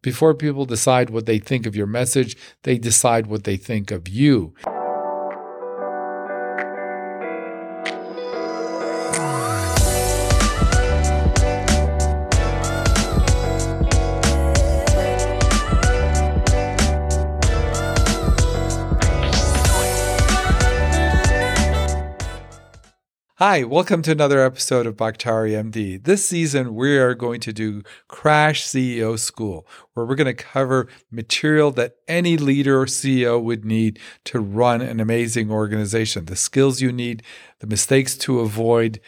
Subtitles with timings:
[0.00, 4.08] Before people decide what they think of your message, they decide what they think of
[4.08, 4.54] you.
[23.40, 26.02] Hi, welcome to another episode of Bakhtari MD.
[26.02, 29.64] This season, we are going to do Crash CEO School,
[29.94, 34.80] where we're going to cover material that any leader or CEO would need to run
[34.80, 37.22] an amazing organization, the skills you need,
[37.60, 38.98] the mistakes to avoid,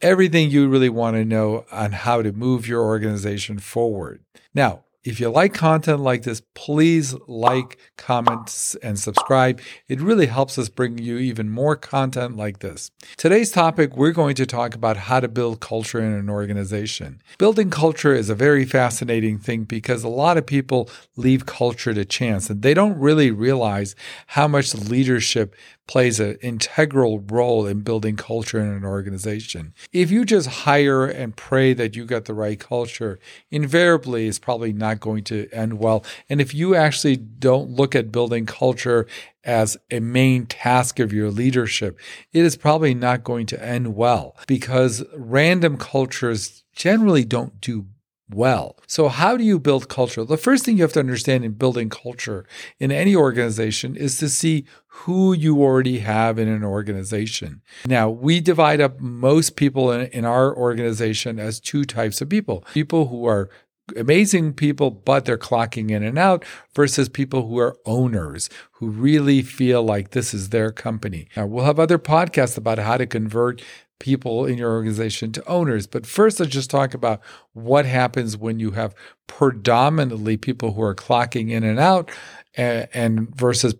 [0.00, 4.22] everything you really want to know on how to move your organization forward.
[4.54, 9.60] Now, if you like content like this, please like, comment, and subscribe.
[9.88, 12.90] It really helps us bring you even more content like this.
[13.16, 17.22] Today's topic, we're going to talk about how to build culture in an organization.
[17.38, 22.04] Building culture is a very fascinating thing because a lot of people leave culture to
[22.04, 23.94] chance and they don't really realize
[24.26, 25.54] how much leadership
[25.86, 29.74] plays an integral role in building culture in an organization.
[29.92, 33.18] If you just hire and pray that you got the right culture,
[33.50, 36.04] invariably it's probably not going to end well.
[36.28, 39.06] And if you actually don't look at building culture
[39.44, 41.98] as a main task of your leadership,
[42.32, 47.86] it is probably not going to end well because random cultures generally don't do
[48.34, 48.76] well.
[48.86, 50.24] So, how do you build culture?
[50.24, 52.46] The first thing you have to understand in building culture
[52.78, 57.62] in any organization is to see who you already have in an organization.
[57.86, 62.64] Now, we divide up most people in, in our organization as two types of people
[62.72, 63.50] people who are
[63.96, 66.44] amazing people, but they're clocking in and out,
[66.74, 71.28] versus people who are owners who really feel like this is their company.
[71.36, 73.62] Now, we'll have other podcasts about how to convert
[73.98, 75.86] people in your organization to owners.
[75.86, 77.20] But first, let's just talk about
[77.52, 78.94] what happens when you have
[79.26, 82.10] predominantly people who are clocking in and out
[82.56, 83.74] and, and versus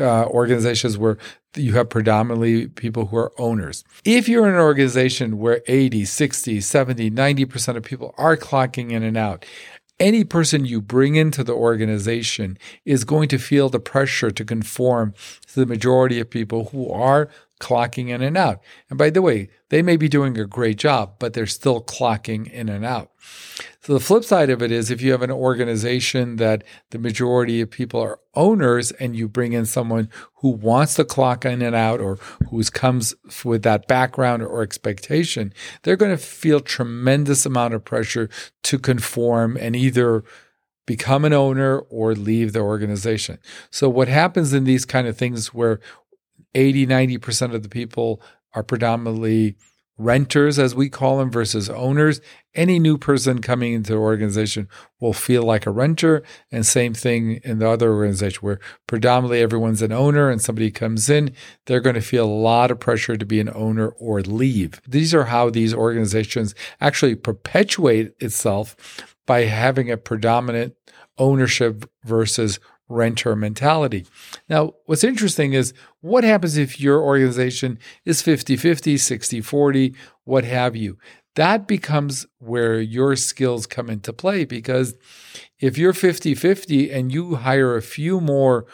[0.00, 1.18] uh, organizations where
[1.56, 3.84] you have predominantly people who are owners.
[4.04, 9.02] If you're in an organization where 80, 60, 70, 90% of people are clocking in
[9.02, 9.44] and out,
[10.00, 15.14] any person you bring into the organization is going to feel the pressure to conform
[15.48, 17.28] to the majority of people who are
[17.60, 18.60] clocking in and out.
[18.88, 22.50] And by the way, they may be doing a great job, but they're still clocking
[22.50, 23.10] in and out.
[23.80, 27.60] So the flip side of it is if you have an organization that the majority
[27.60, 31.74] of people are owners and you bring in someone who wants to clock in and
[31.74, 32.16] out or
[32.50, 33.14] who comes
[33.44, 35.52] with that background or expectation,
[35.82, 38.28] they're going to feel tremendous amount of pressure
[38.64, 40.22] to conform and either
[40.84, 43.38] become an owner or leave the organization.
[43.70, 45.80] So what happens in these kind of things where
[46.54, 48.22] 80, 90% of the people
[48.54, 49.56] are predominantly
[49.98, 52.20] renters, as we call them, versus owners.
[52.54, 54.68] Any new person coming into the organization
[55.00, 56.22] will feel like a renter.
[56.50, 61.10] And same thing in the other organization where predominantly everyone's an owner and somebody comes
[61.10, 61.32] in,
[61.66, 64.80] they're going to feel a lot of pressure to be an owner or leave.
[64.86, 70.74] These are how these organizations actually perpetuate itself by having a predominant
[71.18, 74.06] ownership versus renter mentality.
[74.48, 79.94] Now, what's interesting is what happens if your organization is 50 50, 60 40,
[80.24, 80.98] what have you?
[81.36, 84.96] That becomes where your skills come into play because
[85.60, 88.66] if you're 50 50 and you hire a few more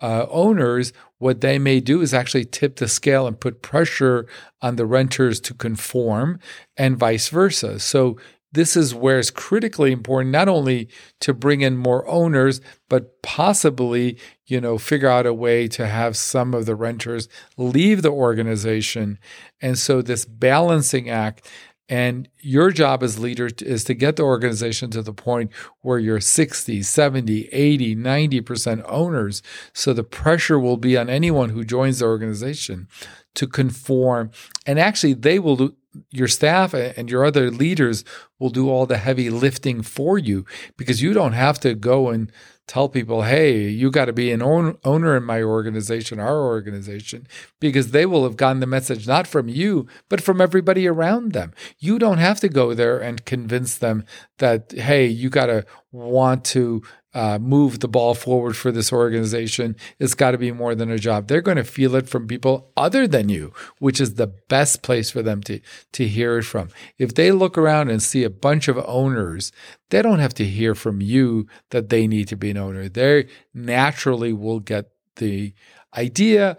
[0.00, 4.26] uh, owners, what they may do is actually tip the scale and put pressure
[4.60, 6.40] on the renters to conform
[6.76, 7.78] and vice versa.
[7.78, 8.18] So
[8.52, 10.88] this is where it's critically important not only
[11.20, 16.16] to bring in more owners but possibly you know figure out a way to have
[16.16, 19.18] some of the renters leave the organization.
[19.60, 21.48] And so this balancing act
[21.88, 25.50] and your job as leader is to get the organization to the point
[25.80, 29.42] where you're 60, 70, 80, 90% owners.
[29.72, 32.88] So the pressure will be on anyone who joins the organization
[33.34, 34.30] to conform.
[34.66, 35.76] And actually, they will do,
[36.10, 38.04] your staff and your other leaders
[38.38, 42.32] will do all the heavy lifting for you because you don't have to go and
[42.72, 47.26] tell people, hey, you got to be an own, owner in my organization, our organization,
[47.60, 51.52] because they will have gotten the message not from you, but from everybody around them.
[51.78, 54.06] You don't have to go there and convince them
[54.38, 56.82] that, hey, you got to want to
[57.14, 59.76] uh, move the ball forward for this organization.
[59.98, 61.28] It's got to be more than a job.
[61.28, 65.10] They're going to feel it from people other than you, which is the best place
[65.10, 65.60] for them to,
[65.92, 66.70] to hear it from.
[66.98, 69.52] If they look around and see a bunch of owners,
[69.90, 72.88] they don't have to hear from you that they need to be an owner.
[72.88, 75.52] They naturally will get the
[75.96, 76.56] idea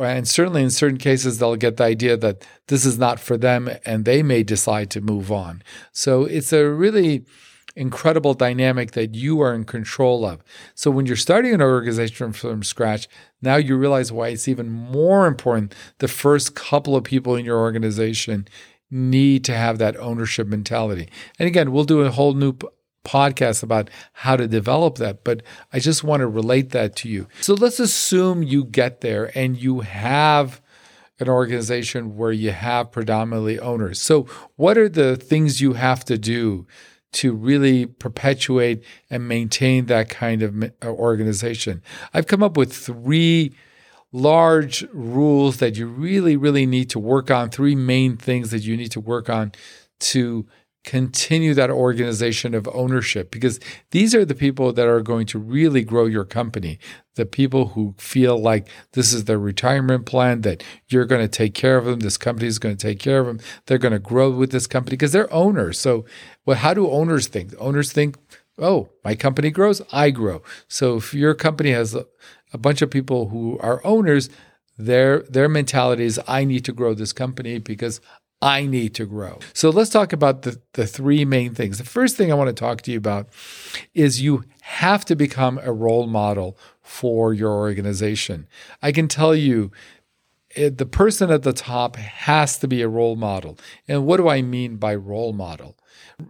[0.00, 3.70] and certainly in certain cases they'll get the idea that this is not for them
[3.84, 5.62] and they may decide to move on
[5.92, 7.24] so it's a really
[7.76, 10.42] incredible dynamic that you are in control of.
[10.74, 13.08] So when you're starting an organization from scratch,
[13.40, 17.58] now you realize why it's even more important the first couple of people in your
[17.58, 18.46] organization
[18.90, 21.08] need to have that ownership mentality.
[21.38, 22.54] And again, we'll do a whole new
[23.04, 25.42] podcast about how to develop that, but
[25.72, 27.26] I just want to relate that to you.
[27.40, 30.60] So let's assume you get there and you have
[31.18, 34.00] an organization where you have predominantly owners.
[34.00, 34.26] So,
[34.56, 36.66] what are the things you have to do
[37.12, 41.82] to really perpetuate and maintain that kind of uh, organization?
[42.12, 43.54] I've come up with three
[44.12, 48.76] large rules that you really, really need to work on, three main things that you
[48.76, 49.52] need to work on
[50.00, 50.46] to
[50.84, 53.60] continue that organization of ownership because
[53.92, 56.78] these are the people that are going to really grow your company.
[57.14, 61.54] The people who feel like this is their retirement plan, that you're going to take
[61.54, 63.98] care of them, this company is going to take care of them, they're going to
[63.98, 65.78] grow with this company because they're owners.
[65.78, 66.04] So,
[66.46, 67.54] well, how do owners think?
[67.58, 68.16] Owners think,
[68.58, 70.42] oh, my company grows, I grow.
[70.68, 72.06] So if your company has a,
[72.58, 74.28] bunch of people who are owners,
[74.76, 78.00] their their mentality is I need to grow this company because
[78.42, 79.38] I need to grow.
[79.54, 81.78] So let's talk about the, the three main things.
[81.78, 83.28] The first thing I want to talk to you about
[83.94, 88.48] is you have to become a role model for your organization.
[88.82, 89.70] I can tell you,
[90.50, 93.58] it, the person at the top has to be a role model.
[93.86, 95.78] And what do I mean by role model?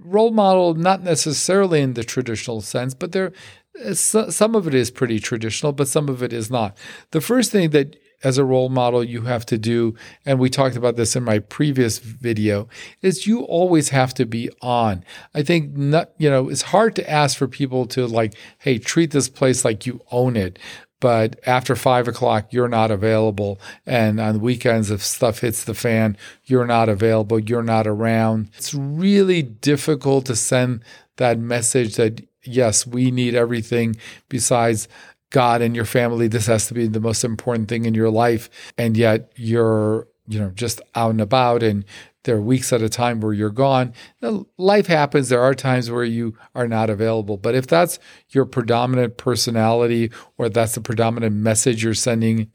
[0.05, 3.33] Role model, not necessarily in the traditional sense, but there,
[3.81, 6.77] eh, some of it is pretty traditional, but some of it is not.
[7.11, 10.77] The first thing that as a role model you have to do, and we talked
[10.77, 12.69] about this in my previous video,
[13.01, 15.05] is you always have to be on.
[15.35, 19.11] I think not, you know, it's hard to ask for people to like, hey, treat
[19.11, 20.59] this place like you own it.
[21.01, 23.61] But after five o'clock, you're not available.
[23.85, 28.51] And on weekends, if stuff hits the fan, you're not available, you're not around.
[28.57, 30.85] It's really difficult to send
[31.17, 33.97] that message that, yes, we need everything
[34.29, 34.87] besides
[35.33, 36.29] God and your family.
[36.29, 38.49] This has to be the most important thing in your life.
[38.79, 41.85] And yet you're, you know, just out and about and
[42.25, 43.95] there are weeks at a time where you're gone.
[44.57, 45.29] Life happens.
[45.29, 47.37] There are times where you are not available.
[47.37, 47.99] But if that's
[48.29, 52.53] your predominant personality or that's the predominant message you're sending,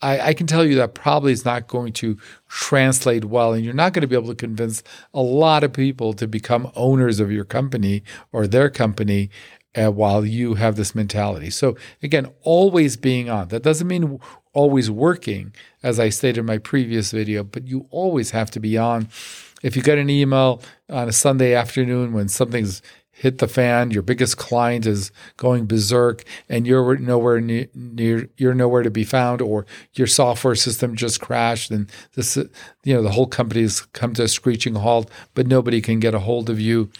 [0.00, 2.16] I, I, can tell you that probably is not going to
[2.48, 3.52] translate well.
[3.52, 6.72] And you're not going to be able to convince a lot of people to become
[6.74, 8.02] owners of your company
[8.32, 9.28] or their company
[9.74, 11.50] uh, while you have this mentality.
[11.50, 13.48] So, again, always being on.
[13.48, 14.18] That doesn't mean
[14.52, 15.52] always working,
[15.82, 19.08] as I stated in my previous video, but you always have to be on.
[19.62, 22.82] If you get an email on a Sunday afternoon when something's
[23.12, 28.54] hit the fan, your biggest client is going berserk, and you're nowhere near, near, you're
[28.54, 33.10] nowhere to be found, or your software system just crashed, and this you know the
[33.10, 36.90] whole company's come to a screeching halt, but nobody can get a hold of you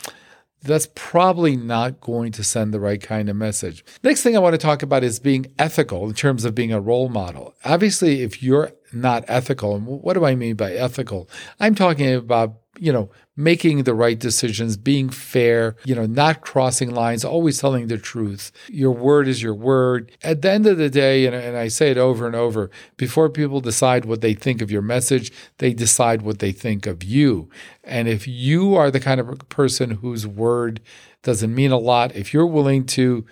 [0.62, 3.84] that's probably not going to send the right kind of message.
[4.02, 6.80] Next thing I want to talk about is being ethical in terms of being a
[6.80, 7.54] role model.
[7.64, 11.28] Obviously, if you're not ethical, and what do I mean by ethical?
[11.58, 16.90] I'm talking about, you know, making the right decisions, being fair, you know, not crossing
[16.90, 18.50] lines, always telling the truth.
[18.68, 20.10] Your word is your word.
[20.22, 23.28] At the end of the day, and, and I say it over and over, before
[23.28, 27.50] people decide what they think of your message, they decide what they think of you.
[27.84, 30.80] And if you are the kind of person whose word
[31.22, 33.26] doesn't mean a lot, if you're willing to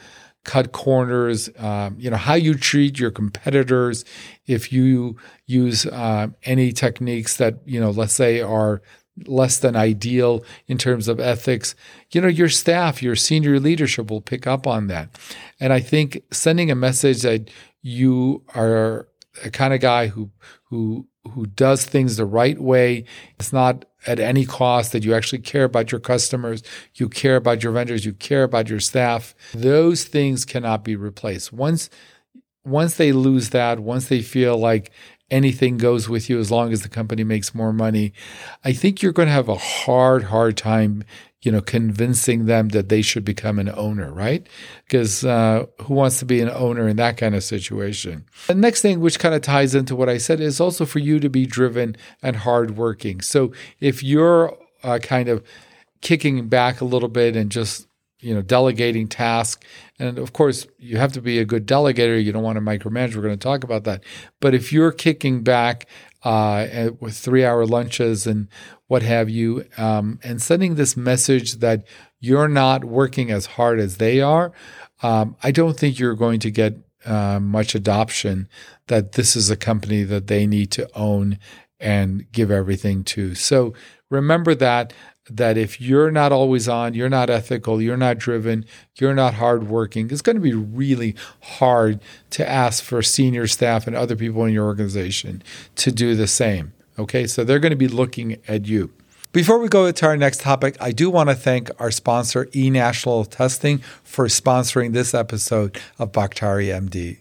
[0.44, 4.04] cut corners, um, you know, how you treat your competitors,
[4.46, 8.82] if you use uh, any techniques that, you know, let's say are
[9.26, 11.74] less than ideal in terms of ethics,
[12.12, 15.08] you know, your staff, your senior leadership will pick up on that.
[15.60, 17.50] And I think sending a message that
[17.82, 19.08] you are
[19.44, 20.30] a kind of guy who
[20.64, 23.04] who who does things the right way,
[23.38, 26.62] it's not at any cost that you actually care about your customers,
[26.94, 29.34] you care about your vendors, you care about your staff.
[29.52, 31.52] Those things cannot be replaced.
[31.52, 31.90] Once
[32.64, 34.90] once they lose that, once they feel like
[35.30, 38.12] anything goes with you as long as the company makes more money.
[38.64, 41.04] I think you're going to have a hard, hard time,
[41.42, 44.46] you know, convincing them that they should become an owner, right?
[44.84, 48.24] Because uh, who wants to be an owner in that kind of situation?
[48.46, 51.20] The next thing, which kind of ties into what I said, is also for you
[51.20, 53.20] to be driven and hardworking.
[53.20, 55.44] So if you're uh, kind of
[56.00, 57.88] kicking back a little bit and just
[58.20, 59.64] you know, delegating tasks.
[59.98, 62.22] And of course, you have to be a good delegator.
[62.22, 63.16] You don't want to micromanage.
[63.16, 64.04] We're going to talk about that.
[64.40, 65.86] But if you're kicking back
[66.22, 68.48] uh, with three hour lunches and
[68.86, 71.84] what have you, um, and sending this message that
[72.20, 74.52] you're not working as hard as they are,
[75.02, 78.48] um, I don't think you're going to get uh, much adoption
[78.86, 81.38] that this is a company that they need to own
[81.80, 83.34] and give everything to.
[83.34, 83.74] So
[84.10, 84.92] remember that
[85.30, 88.64] that if you're not always on, you're not ethical, you're not driven,
[88.96, 93.96] you're not hardworking, it's going to be really hard to ask for senior staff and
[93.96, 95.42] other people in your organization
[95.76, 96.72] to do the same.
[96.98, 98.92] Okay, so they're going to be looking at you.
[99.30, 103.28] Before we go to our next topic, I do want to thank our sponsor, eNational
[103.28, 107.18] Testing, for sponsoring this episode of Bakhtari MD.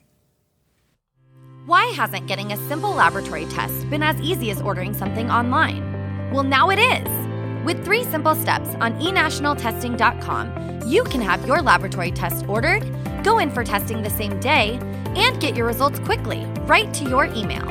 [1.66, 6.32] Why hasn't getting a simple laboratory test been as easy as ordering something online?
[6.32, 7.27] Well, now it is.
[7.68, 12.82] With three simple steps on enationaltesting.com, you can have your laboratory test ordered,
[13.26, 14.80] go in for testing the same day,
[15.18, 17.66] and get your results quickly, right to your email.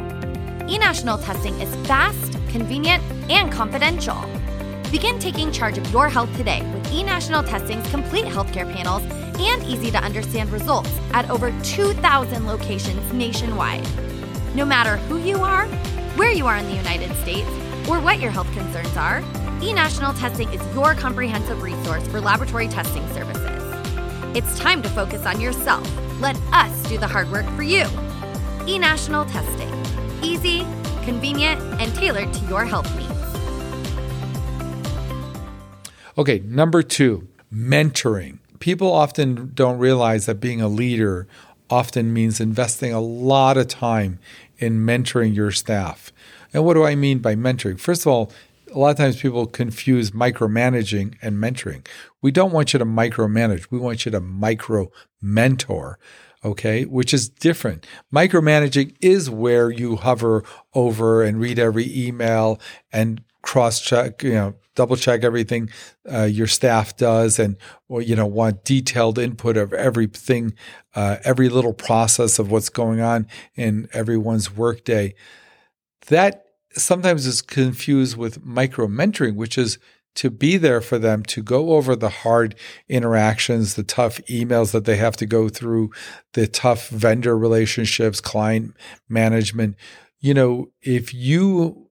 [0.69, 4.23] eNational Testing is fast, convenient, and confidential.
[4.91, 9.03] Begin taking charge of your health today with eNational Testing's complete healthcare panels
[9.41, 13.88] and easy to understand results at over 2,000 locations nationwide.
[14.55, 15.65] No matter who you are,
[16.17, 17.49] where you are in the United States,
[17.88, 19.23] or what your health concerns are,
[19.61, 23.63] eNational Testing is your comprehensive resource for laboratory testing services.
[24.37, 25.89] It's time to focus on yourself.
[26.21, 27.85] Let us do the hard work for you.
[28.67, 29.73] eNational Testing.
[30.23, 30.67] Easy,
[31.05, 33.13] convenient, and tailored to your health needs.
[36.19, 38.39] Okay, number two, mentoring.
[38.59, 41.27] People often don't realize that being a leader
[41.71, 44.19] often means investing a lot of time
[44.59, 46.13] in mentoring your staff.
[46.53, 47.79] And what do I mean by mentoring?
[47.79, 48.33] First of all,
[48.76, 51.87] a lot of times people confuse micromanaging and mentoring.
[52.21, 53.71] We don't want you to micromanage.
[53.71, 54.92] We want you to micro
[55.23, 55.99] mentor.
[56.45, 56.85] Okay.
[56.85, 57.87] Which is different.
[58.14, 62.61] Micromanaging is where you hover over and read every email
[62.92, 65.71] and cross check, you know, double check everything
[66.12, 67.56] uh, your staff does and,
[67.88, 70.52] or, you know, want detailed input of everything,
[70.95, 75.14] uh, every little process of what's going on in everyone's workday.
[76.09, 76.46] That
[76.76, 79.78] sometimes is confused with micro mentoring, which is
[80.16, 82.54] to be there for them, to go over the hard
[82.88, 85.90] interactions, the tough emails that they have to go through,
[86.33, 88.75] the tough vendor relationships, client
[89.09, 89.76] management.
[90.21, 91.86] You know, if you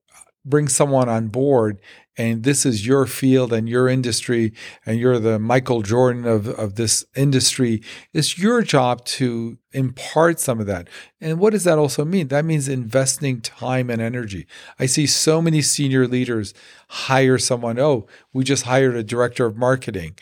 [0.46, 1.80] bring someone on board
[2.16, 4.54] and this is your field and your industry
[4.86, 7.82] and you're the Michael Jordan of, of this industry,
[8.14, 10.88] it's your job to impart some of that.
[11.20, 12.28] And what does that also mean?
[12.28, 14.46] That means investing time and energy.
[14.78, 16.54] I see so many senior leaders
[16.88, 20.16] hire someone, oh, we just hired a director of marketing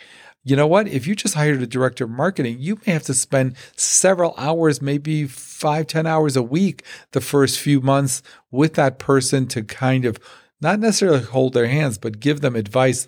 [0.45, 0.87] you know what?
[0.87, 4.83] If you just hired a director of marketing, you may have to spend several hours,
[4.83, 10.05] maybe five, ten hours a week the first few months with that person to kind
[10.05, 10.19] of
[10.61, 13.07] not necessarily hold their hands, but give them advice,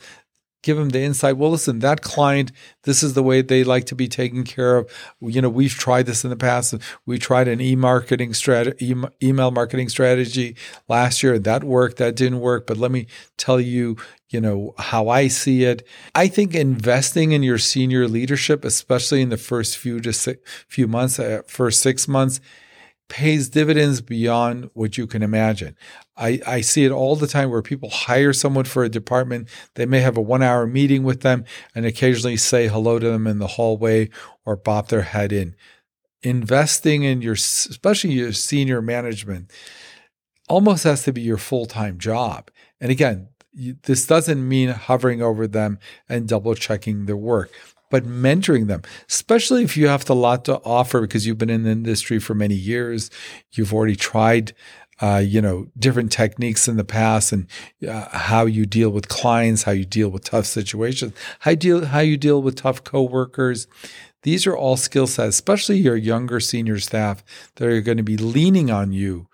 [0.67, 1.37] give them the insight.
[1.37, 2.51] Well, listen, that client,
[2.83, 4.91] this is the way they like to be taken care of.
[5.21, 6.75] You know, we've tried this in the past.
[7.07, 8.93] We tried an e-marketing strategy,
[9.23, 10.57] email marketing strategy
[10.89, 11.39] last year.
[11.39, 11.99] That worked.
[11.99, 12.67] That didn't work.
[12.67, 13.07] But let me
[13.37, 13.97] tell you,
[14.29, 15.87] you know, how I see it.
[16.17, 20.89] I think investing in your senior leadership, especially in the first few to six, few
[20.89, 22.41] months, uh, first six months,
[23.09, 25.77] pays dividends beyond what you can imagine.
[26.17, 29.49] I, I see it all the time where people hire someone for a department.
[29.75, 31.45] They may have a one hour meeting with them
[31.75, 34.11] and occasionally say hello to them in the hallway
[34.45, 35.55] or bop their head in.
[36.23, 39.53] Investing in your, especially your senior management,
[40.49, 42.51] almost has to be your full time job.
[42.81, 43.29] And again,
[43.85, 47.51] this doesn't mean hovering over them and double checking their work
[47.91, 51.65] but mentoring them, especially if you have a lot to offer because you've been in
[51.65, 53.11] the industry for many years.
[53.53, 54.55] You've already tried,
[55.01, 57.47] uh, you know, different techniques in the past and
[57.89, 61.85] uh, how you deal with clients, how you deal with tough situations, how you deal,
[61.87, 63.67] how you deal with tough coworkers.
[64.23, 67.23] These are all skill sets, especially your younger senior staff
[67.57, 69.29] that are going to be leaning on you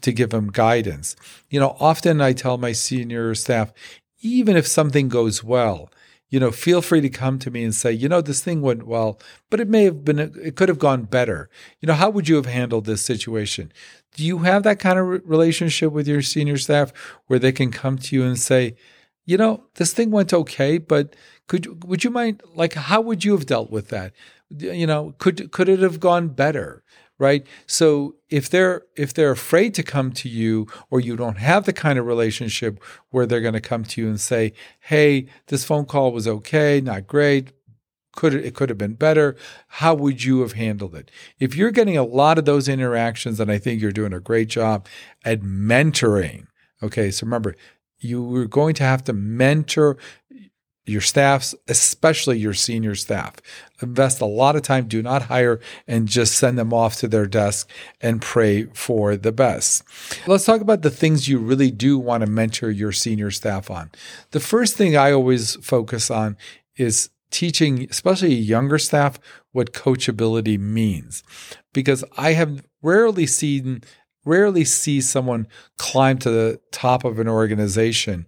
[0.00, 1.16] to give them guidance.
[1.50, 3.72] You know, often I tell my senior staff,
[4.20, 5.90] even if something goes well,
[6.28, 8.86] you know, feel free to come to me and say, you know, this thing went
[8.86, 11.48] well, but it may have been, it could have gone better.
[11.80, 13.72] You know, how would you have handled this situation?
[14.14, 16.92] Do you have that kind of relationship with your senior staff
[17.26, 18.76] where they can come to you and say,
[19.24, 21.14] you know, this thing went okay, but
[21.48, 24.12] could would you mind like how would you have dealt with that?
[24.56, 26.84] You know, could could it have gone better?
[27.18, 27.46] Right?
[27.66, 31.72] So if they're if they're afraid to come to you or you don't have the
[31.72, 35.86] kind of relationship where they're going to come to you and say hey this phone
[35.86, 37.52] call was okay not great.
[38.14, 39.36] Could it, could have been better.
[39.68, 41.10] How would you have handled it?
[41.38, 44.48] If you're getting a lot of those interactions and i think you're doing a great
[44.48, 44.86] job
[45.24, 46.46] at mentoring.
[46.82, 47.54] Okay so remember
[47.98, 49.96] you are going to have to mentor
[50.86, 53.34] your staffs, especially your senior staff.
[53.82, 54.86] Invest a lot of time.
[54.86, 57.68] Do not hire and just send them off to their desk
[58.00, 59.82] and pray for the best.
[60.26, 63.90] Let's talk about the things you really do want to mentor your senior staff on.
[64.30, 66.36] The first thing I always focus on
[66.76, 69.18] is teaching, especially younger staff,
[69.52, 71.22] what coachability means.
[71.72, 73.82] Because I have rarely seen
[74.26, 75.46] rarely see someone
[75.78, 78.26] climb to the top of an organization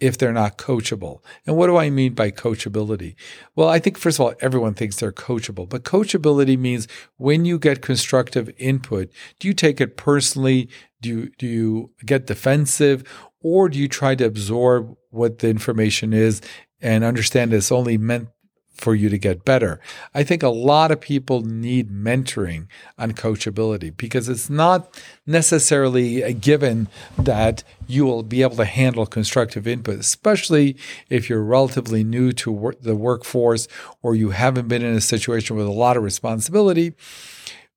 [0.00, 1.20] if they're not coachable.
[1.46, 3.16] And what do I mean by coachability?
[3.56, 7.58] Well, I think, first of all, everyone thinks they're coachable, but coachability means when you
[7.58, 10.70] get constructive input, do you take it personally?
[11.00, 13.02] Do you, do you get defensive?
[13.42, 16.40] Or do you try to absorb what the information is
[16.80, 18.28] and understand it's only meant
[18.72, 19.80] for you to get better.
[20.14, 22.66] I think a lot of people need mentoring
[22.98, 26.88] on coachability because it's not necessarily a given
[27.18, 30.76] that you will be able to handle constructive input, especially
[31.08, 33.68] if you're relatively new to work, the workforce
[34.02, 36.94] or you haven't been in a situation with a lot of responsibility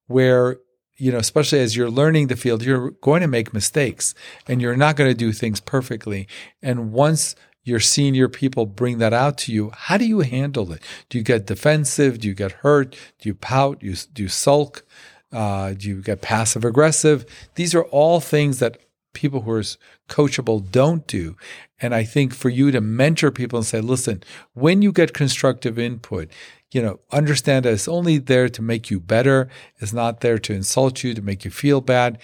[0.07, 0.57] where
[0.97, 4.15] you know, especially as you're learning the field, you're going to make mistakes
[4.47, 6.25] and you're not going to do things perfectly.
[6.61, 10.81] And once your senior people bring that out to you, how do you handle it?
[11.09, 12.19] Do you get defensive?
[12.19, 12.91] Do you get hurt?
[13.19, 13.79] Do you pout?
[13.79, 14.85] Do you, do you sulk?
[15.33, 17.25] Uh, do you get passive aggressive?
[17.55, 18.77] These are all things that
[19.13, 19.63] people who are
[20.07, 21.35] coachable don't do.
[21.81, 25.79] And I think for you to mentor people and say, listen, when you get constructive
[25.79, 26.29] input,
[26.71, 29.49] you know, understand that it's only there to make you better.
[29.79, 32.19] It's not there to insult you, to make you feel bad.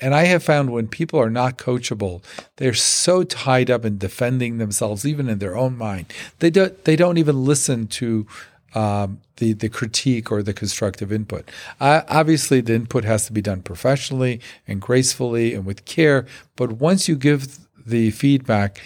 [0.00, 2.24] And I have found when people are not coachable,
[2.56, 6.96] they're so tied up in defending themselves, even in their own mind, they don't they
[6.96, 8.26] don't even listen to
[8.74, 11.48] um, the the critique or the constructive input.
[11.80, 16.26] Obviously, the input has to be done professionally and gracefully and with care.
[16.56, 18.80] But once you give the feedback,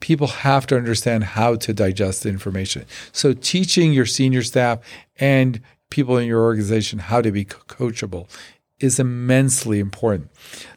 [0.00, 2.86] people have to understand how to digest the information.
[3.12, 4.80] So, teaching your senior staff
[5.18, 8.28] and people in your organization how to be coachable
[8.80, 10.30] is immensely important.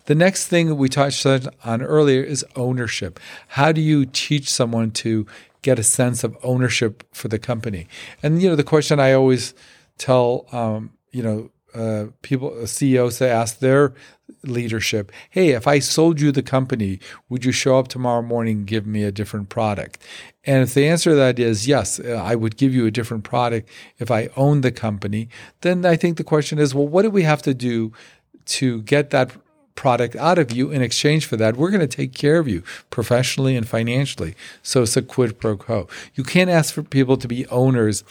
[0.06, 3.20] The next thing we touched on earlier is ownership.
[3.50, 5.28] How do you teach someone to
[5.62, 7.88] get a sense of ownership for the company?
[8.24, 9.54] And you know, the question I always
[9.98, 13.94] tell um, you know uh, people CEOs ask their
[14.44, 18.68] leadership, "Hey, if I sold you the company, would you show up tomorrow morning and
[18.68, 20.00] give me a different product?"
[20.46, 23.24] And if the answer to that is yes, uh, I would give you a different
[23.24, 25.30] product if I owned the company,
[25.62, 27.92] then I think the question is, well, what do we have to do
[28.46, 29.32] to get that
[29.76, 31.56] product out of you in exchange for that?
[31.56, 34.36] We're going to take care of you professionally and financially.
[34.64, 35.88] So it's a quid pro quo.
[36.16, 38.04] You can't ask for people to be owners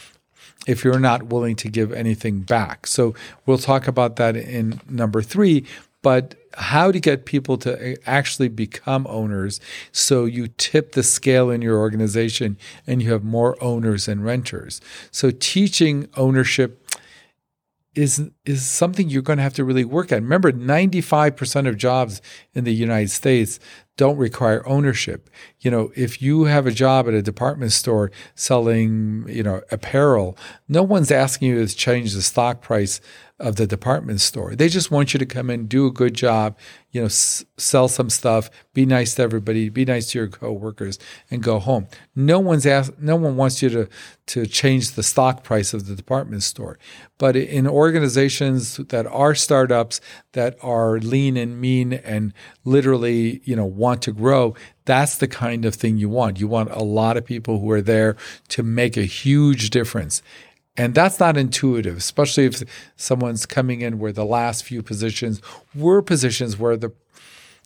[0.67, 2.87] if you're not willing to give anything back.
[2.87, 5.65] So we'll talk about that in number three.
[6.01, 9.59] But how to get people to eh, actually become owners
[9.91, 14.81] so you tip the scale in your organization and you have more owners and renters.
[15.11, 16.78] So teaching ownership
[17.95, 20.21] is is something you're going to have to really work at.
[20.21, 22.21] Remember 95% of jobs
[22.53, 23.59] in the United States
[23.97, 25.29] don't require ownership.
[25.59, 30.37] You know, if you have a job at a department store selling, you know, apparel,
[30.67, 33.01] no one's asking you to change the stock price
[33.39, 34.55] of the department store.
[34.55, 36.57] They just want you to come in, do a good job,
[36.91, 40.99] you know, s- sell some stuff, be nice to everybody, be nice to your coworkers,
[41.31, 41.87] and go home.
[42.15, 43.89] No one's asked, no one wants you to
[44.27, 46.77] to change the stock price of the department store.
[47.17, 50.01] But in organizations that are startups
[50.33, 54.53] that are lean and mean and literally, you know, want to grow,
[54.85, 56.39] that's the kind of thing you want.
[56.39, 58.15] You want a lot of people who are there
[58.49, 60.21] to make a huge difference.
[60.79, 62.63] And that's not intuitive, especially if
[62.95, 65.41] someone's coming in where the last few positions
[65.75, 66.93] were positions where the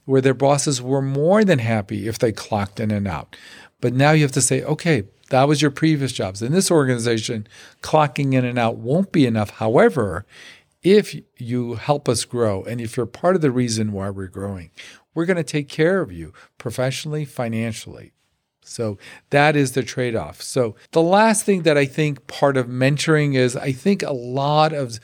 [0.05, 3.35] where their bosses were more than happy if they clocked in and out.
[3.81, 6.41] But now you have to say, okay, that was your previous jobs.
[6.41, 7.47] In this organization,
[7.83, 9.51] clocking in and out won't be enough.
[9.51, 10.25] However,
[10.81, 14.71] if you help us grow and if you're part of the reason why we're growing,
[15.13, 18.11] we're going to take care of you professionally, financially.
[18.63, 18.97] So
[19.29, 20.41] that is the trade off.
[20.41, 24.73] So the last thing that I think part of mentoring is I think a lot
[24.73, 24.99] of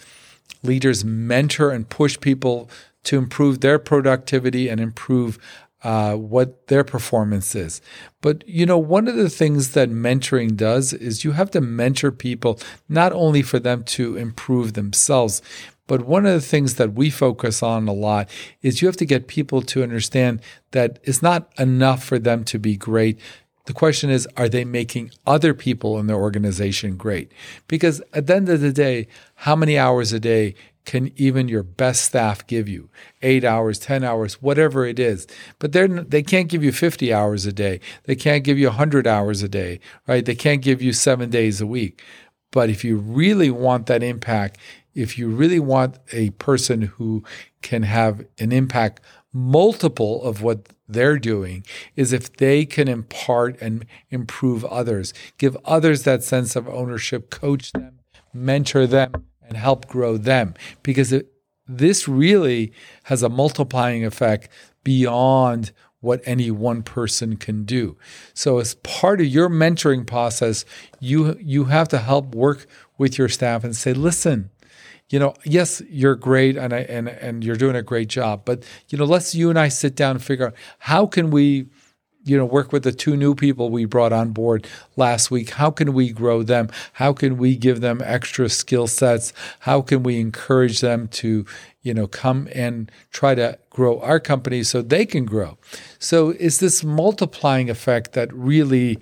[0.63, 2.69] leaders mentor and push people
[3.03, 5.39] to improve their productivity and improve
[5.83, 7.81] uh, what their performance is.
[8.21, 12.11] But you know, one of the things that mentoring does is you have to mentor
[12.11, 15.41] people not only for them to improve themselves,
[15.87, 18.29] but one of the things that we focus on a lot
[18.61, 20.41] is you have to get people to understand
[20.71, 23.19] that it's not enough for them to be great
[23.69, 27.31] The question is, are they making other people in their organization great?
[27.67, 30.55] Because at the end of the day, how many hours a day
[30.85, 32.89] can even your best staff give you?
[33.21, 35.27] Eight hours, 10 hours, whatever it is.
[35.59, 37.79] But they're, they can't give you 50 hours a day.
[38.05, 40.25] They can't give you 100 hours a day, right?
[40.25, 42.01] They can't give you seven days a week.
[42.49, 44.57] But if you really want that impact,
[44.95, 47.23] if you really want a person who
[47.61, 48.99] can have an impact
[49.31, 51.63] multiple of what they're doing
[51.95, 57.71] is if they can impart and improve others, give others that sense of ownership, coach
[57.71, 57.99] them,
[58.33, 59.11] mentor them,
[59.47, 60.53] and help grow them.
[60.83, 61.31] Because it,
[61.67, 62.71] this really
[63.03, 64.49] has a multiplying effect
[64.83, 67.97] beyond what any one person can do.
[68.33, 70.63] So as part of your mentoring process,
[70.99, 72.65] you you have to help work
[72.97, 74.49] with your staff and say, listen,
[75.09, 78.63] you know, yes, you're great and I, and and you're doing a great job, but
[78.89, 81.67] you know, let's you and I sit down and figure out how can we
[82.25, 85.51] you know work with the two new people we brought on board last week.
[85.51, 86.69] How can we grow them?
[86.93, 89.33] How can we give them extra skill sets?
[89.61, 91.45] How can we encourage them to
[91.81, 95.57] you know come and try to grow our company so they can grow?
[95.97, 98.99] So is this multiplying effect that really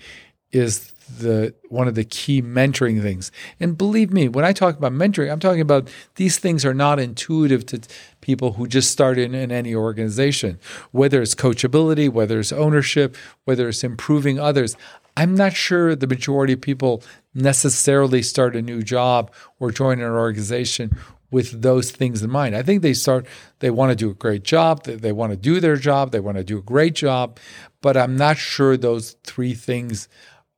[0.51, 3.31] is the one of the key mentoring things.
[3.59, 6.99] And believe me, when I talk about mentoring, I'm talking about these things are not
[6.99, 7.81] intuitive to
[8.21, 10.59] people who just start in, in any organization.
[10.91, 13.15] Whether it's coachability, whether it's ownership,
[13.45, 14.75] whether it's improving others.
[15.15, 17.01] I'm not sure the majority of people
[17.33, 20.95] necessarily start a new job or join an organization
[21.31, 22.55] with those things in mind.
[22.55, 23.25] I think they start,
[23.59, 26.19] they want to do a great job, they, they want to do their job, they
[26.19, 27.39] want to do a great job,
[27.81, 30.07] but I'm not sure those three things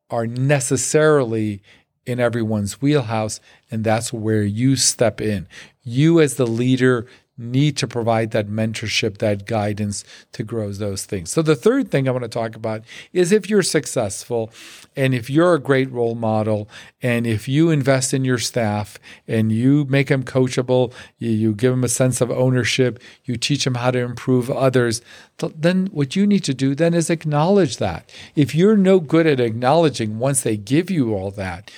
[0.10, 1.62] are necessarily
[2.06, 5.48] in everyone's wheelhouse, and that's where you step in.
[5.84, 7.06] You, as the leader,
[7.40, 11.32] need to provide that mentorship, that guidance to grow those things.
[11.32, 14.52] So, the third thing I want to talk about is if you're successful
[14.96, 16.70] and if you're a great role model
[17.02, 21.72] and if you invest in your staff and you make them coachable, you, you give
[21.72, 25.02] them a sense of ownership, you teach them how to improve others,
[25.38, 28.12] then what you need to do then is acknowledge that.
[28.36, 31.72] If you're no good at acknowledging once they give you all that,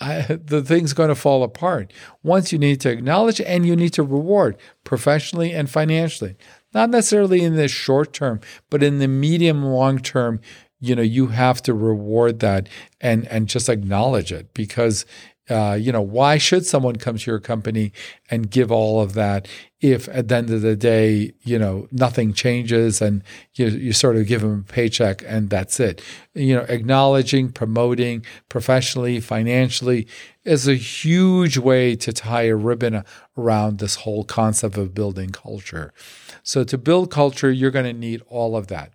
[0.00, 1.92] I, the thing's going to fall apart.
[2.22, 6.36] Once you need to acknowledge and you need to reward professionally and financially.
[6.72, 10.40] Not necessarily in the short term, but in the medium long term,
[10.80, 12.68] you know, you have to reward that
[13.00, 15.04] and and just acknowledge it because
[15.50, 17.92] uh, you know, why should someone come to your company
[18.30, 19.48] and give all of that
[19.80, 23.22] if at the end of the day, you know, nothing changes and
[23.54, 26.02] you, you sort of give them a paycheck and that's it?
[26.34, 30.06] You know, acknowledging, promoting professionally, financially
[30.44, 33.04] is a huge way to tie a ribbon
[33.36, 35.92] around this whole concept of building culture.
[36.42, 38.92] So to build culture, you're going to need all of that.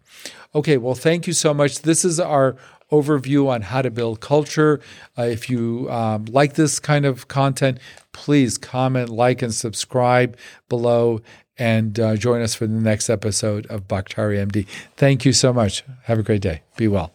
[0.55, 1.81] Okay, well, thank you so much.
[1.81, 2.55] This is our
[2.91, 4.79] overview on how to build culture.
[5.17, 7.79] Uh, if you um, like this kind of content,
[8.11, 10.37] please comment, like, and subscribe
[10.69, 11.21] below
[11.57, 14.67] and uh, join us for the next episode of Bakhtari MD.
[14.97, 15.83] Thank you so much.
[16.03, 16.61] Have a great day.
[16.75, 17.14] Be well.